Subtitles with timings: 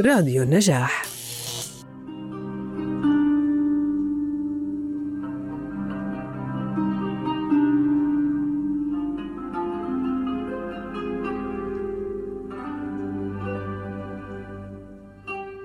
[0.00, 1.02] راديو النجاح.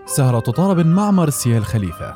[0.05, 2.15] سهرة طرب مع مرسيال خليفة.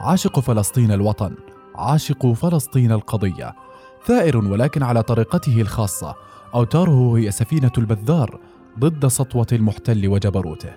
[0.00, 1.34] عاشق فلسطين الوطن
[1.74, 3.54] عاشق فلسطين القضية.
[4.06, 6.14] ثائر ولكن على طريقته الخاصة
[6.54, 8.40] أوتاره هي سفينة البذار.
[8.78, 10.70] ضد سطوة المحتل وجبروته.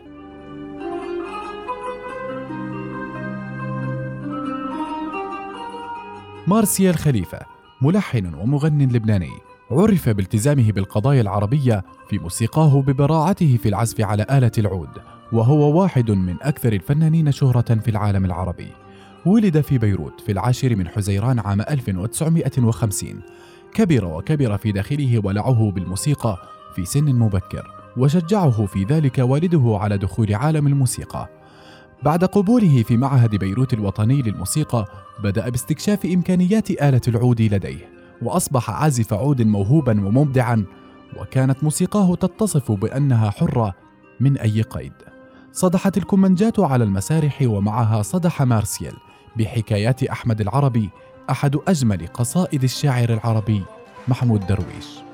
[6.48, 7.40] مارسيال خليفة
[7.82, 9.32] ملحن ومغن لبناني
[9.72, 14.90] عرف بالتزامه بالقضايا العربية في موسيقاه ببراعته في العزف على آلة العود
[15.32, 18.72] وهو واحد من أكثر الفنانين شهرة في العالم العربي.
[19.26, 23.22] ولد في بيروت في العاشر من حزيران عام 1950
[23.74, 26.38] كبر وكبر في داخله ولعه بالموسيقى
[26.76, 27.77] في سن مبكر.
[27.98, 31.30] وشجعه في ذلك والده على دخول عالم الموسيقى.
[32.04, 34.86] بعد قبوله في معهد بيروت الوطني للموسيقى
[35.24, 37.90] بدأ باستكشاف إمكانيات آلة العود لديه
[38.22, 40.66] وأصبح عازف عود موهوبا ومبدعا
[41.20, 43.74] وكانت موسيقاه تتصف بأنها حرة
[44.20, 44.94] من أي قيد.
[45.52, 48.94] صدحت الكمنجات على المسارح ومعها صدح مارسيال
[49.38, 50.90] بحكايات أحمد العربي
[51.30, 53.64] أحد أجمل قصائد الشاعر العربي
[54.08, 55.07] محمود درويش.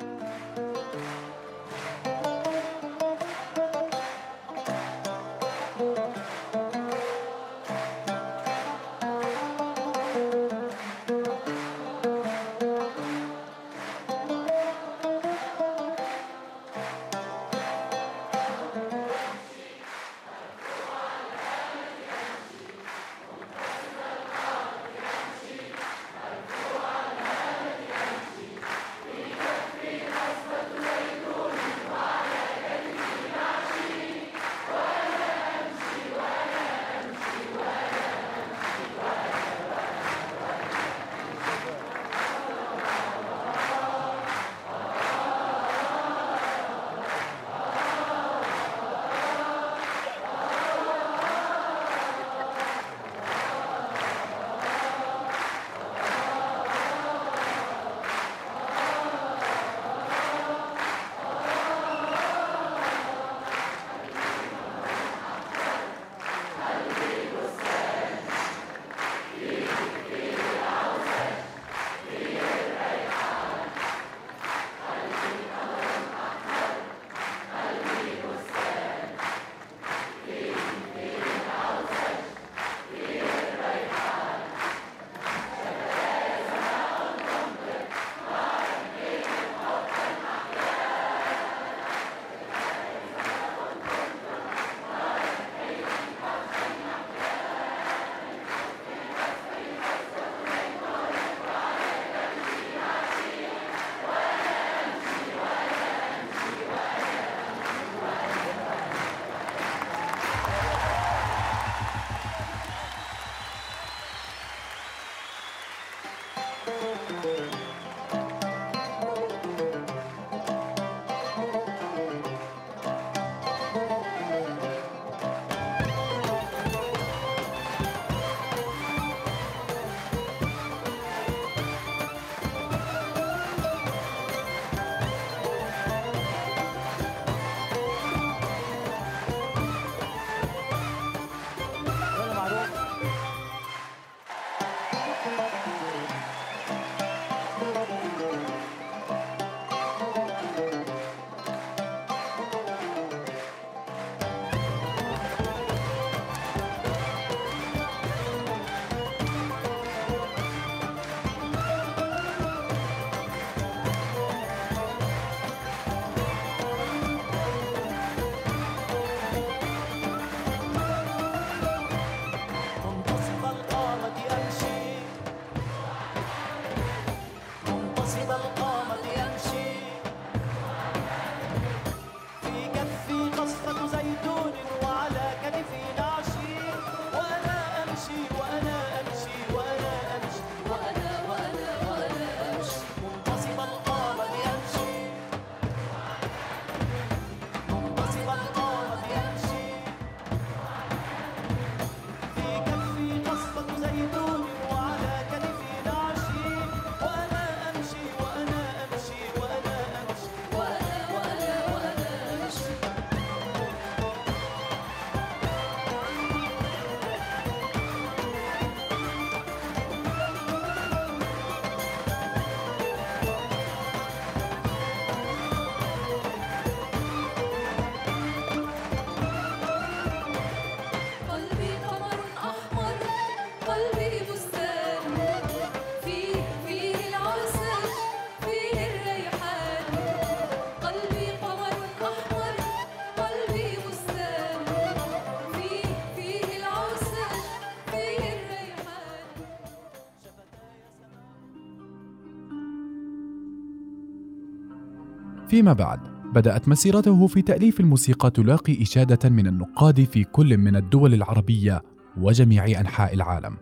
[255.53, 255.99] فيما بعد
[256.33, 261.83] بدأت مسيرته في تأليف الموسيقى تلاقي إشادة من النقاد في كل من الدول العربية
[262.17, 263.57] وجميع أنحاء العالم.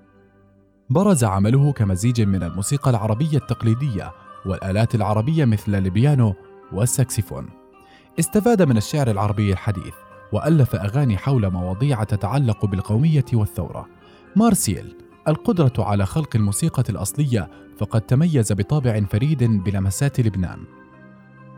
[0.89, 4.11] برز عمله كمزيج من الموسيقى العربية التقليدية
[4.45, 6.33] والآلات العربية مثل البيانو
[6.73, 7.49] والساكسفون.
[8.19, 9.93] استفاد من الشعر العربي الحديث
[10.33, 13.87] وألف أغاني حول مواضيع تتعلق بالقومية والثورة.
[14.35, 14.95] مارسيل
[15.27, 20.80] القدرة على خلق الموسيقى الأصلية فقد تميز بطابع فريد بلمسات لبنان.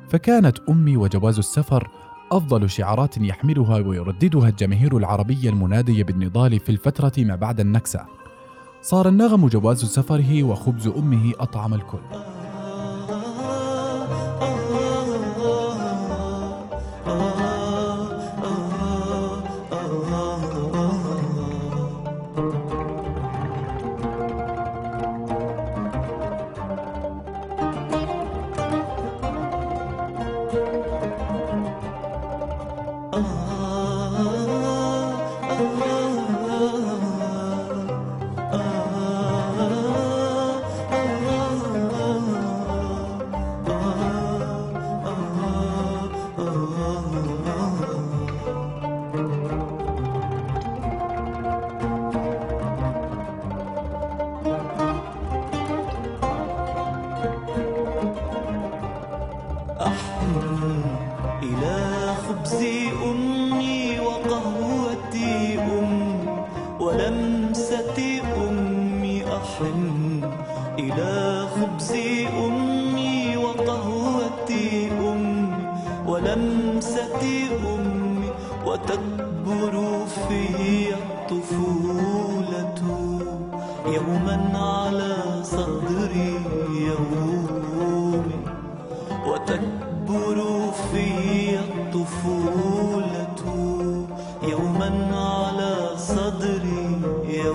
[0.10, 1.90] فكانت أمي وجواز السفر
[2.32, 8.06] أفضل شعارات يحملها ويرددها الجماهير العربية المنادية بالنضال في الفترة ما بعد النكسة.
[8.82, 12.33] صار النغم جواز سفره وخبز أمه أطعم الكل.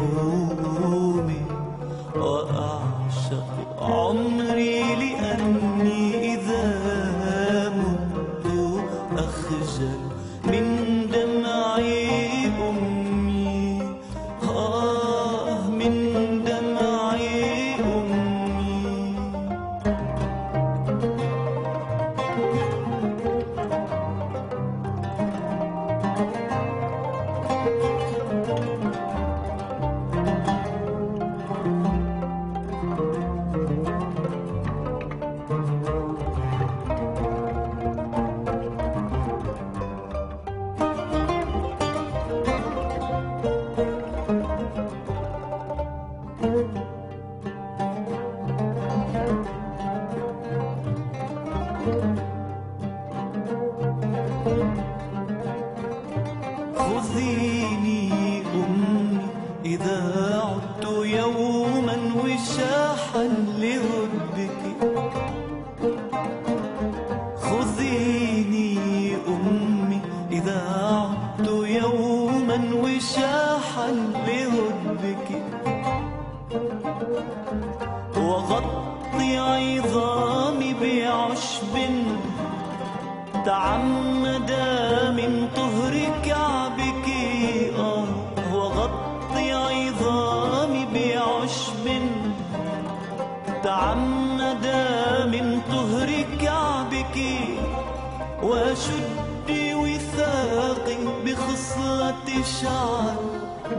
[0.00, 0.37] Oh.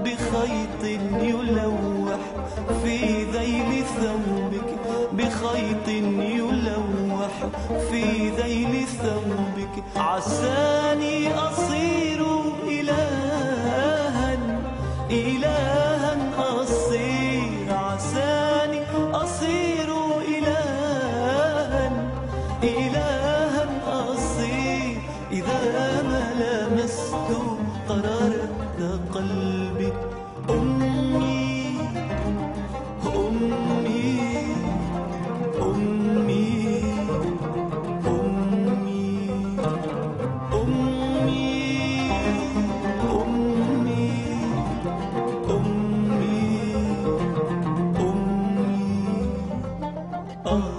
[0.03, 0.83] بخيط
[1.21, 2.19] يلوح
[2.83, 4.69] في ذيل ثوبك
[5.13, 7.33] بخيط يلوح
[7.91, 9.83] في ذيل ثوبك.
[9.95, 12.18] عساني أصير
[50.51, 50.78] Oh.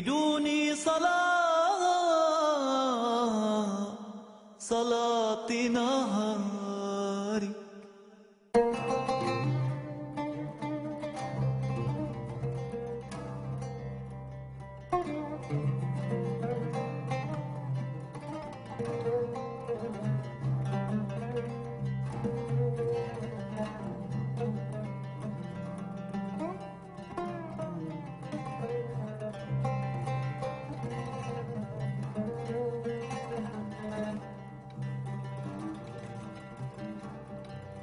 [0.00, 0.39] بدون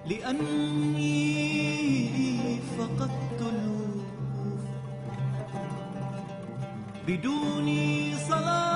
[0.10, 1.18] لأني
[2.78, 4.64] فقدت الوقوف.
[7.08, 7.68] بدون
[8.30, 8.67] صلاة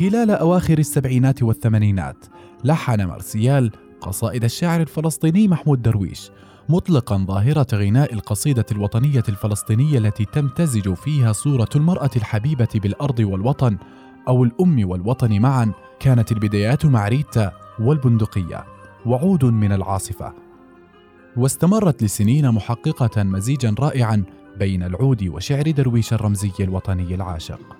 [0.00, 2.26] خلال أواخر السبعينات والثمانينات
[2.64, 6.30] لحن مرسيال قصائد الشاعر الفلسطيني محمود درويش
[6.68, 13.78] مطلقا ظاهرة غناء القصيدة الوطنية الفلسطينية التي تمتزج فيها صورة المرأة الحبيبة بالأرض والوطن
[14.28, 18.64] أو الأم والوطن معا كانت البدايات مع ريتا والبندقية
[19.06, 20.32] وعود من العاصفة.
[21.36, 24.24] واستمرت لسنين محققة مزيجا رائعا
[24.58, 27.79] بين العود وشعر درويش الرمزي الوطني العاشق.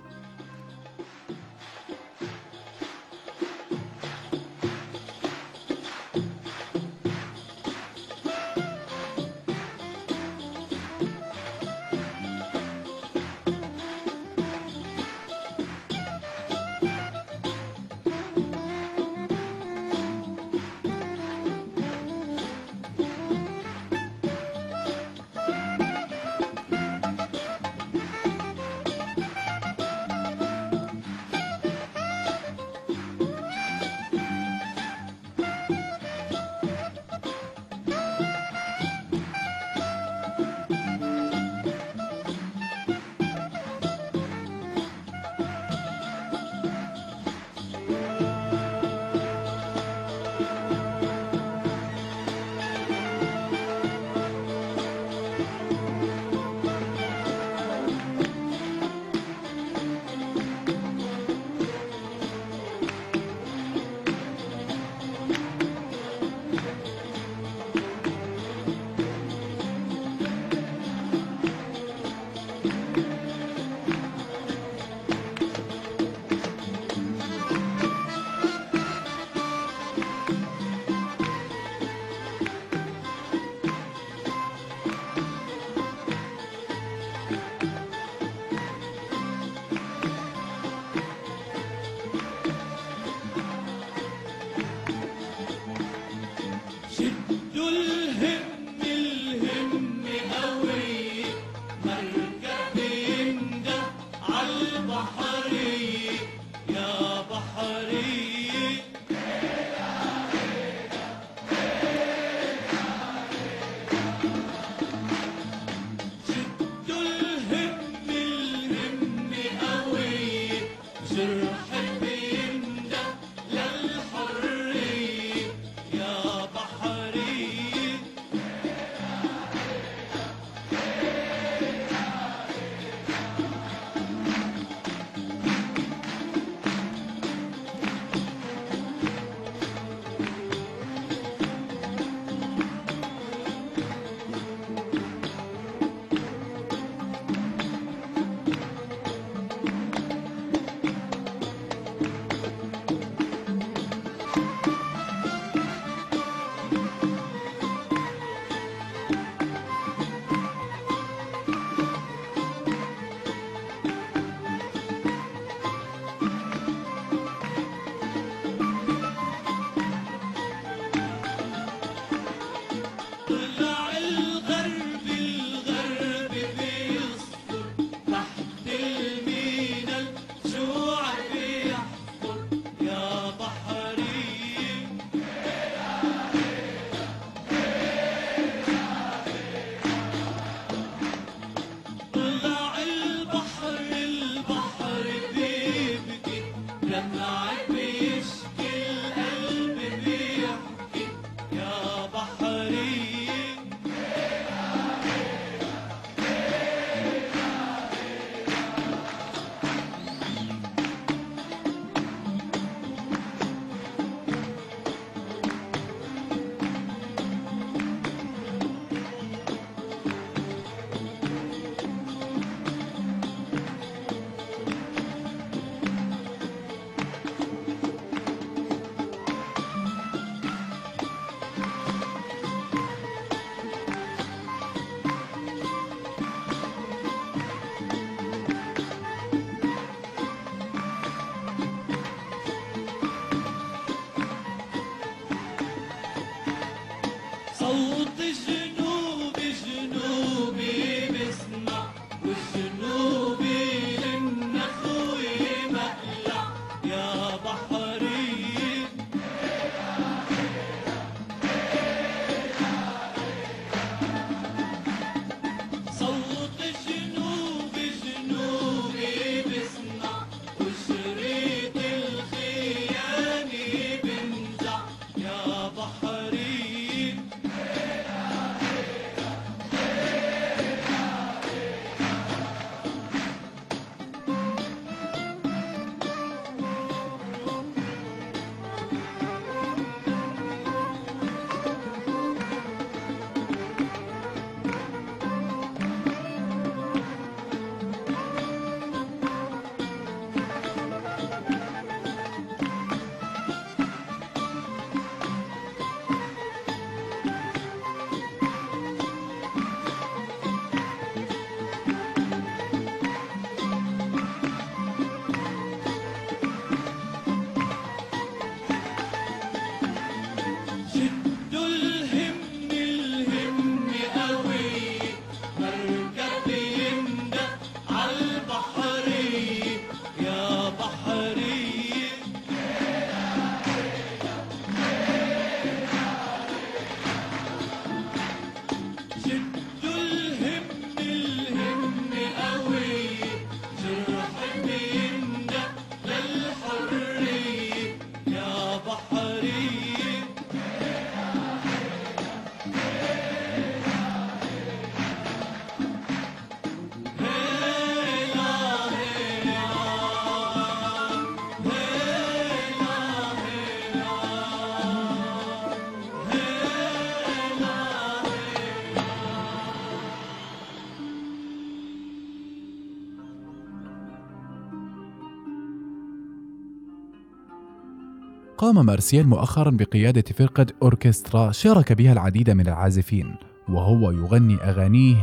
[378.71, 383.35] قام مارسيال مؤخرا بقيادة فرقة أوركسترا شارك بها العديد من العازفين
[383.69, 385.17] وهو يغني أغانيه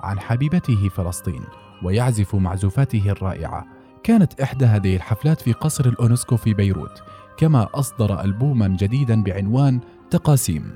[0.00, 1.40] عن حبيبته فلسطين
[1.82, 3.66] ويعزف معزوفاته الرائعة.
[4.02, 7.02] كانت إحدى هذه الحفلات في قصر الأونسكو في بيروت
[7.36, 9.80] كما أصدر ألبوما جديدا بعنوان
[10.10, 10.74] تقاسيم.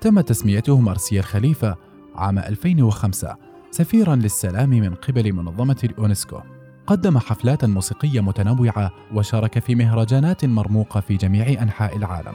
[0.00, 1.76] تم تسميته مارسيال خليفة
[2.14, 3.36] عام 2005
[3.70, 6.38] سفيرا للسلام من قبل منظمة الأونسكو.
[6.86, 12.34] قدم حفلات موسيقية متنوعة وشارك في مهرجانات مرموقة في جميع أنحاء العالم.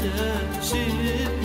[0.00, 0.04] 这
[0.62, 1.37] 是